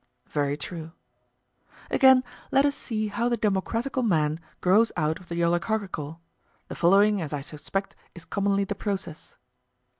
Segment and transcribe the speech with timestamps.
[0.31, 0.93] Very true.
[1.91, 6.19] Again, let us see how the democratical man grows out of the oligarchical:
[6.69, 9.37] the following, as I suspect, is commonly the process.